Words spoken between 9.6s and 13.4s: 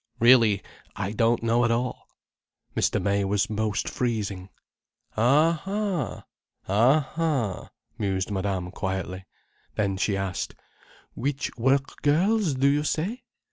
Then she asked: "Which work girls do you say?"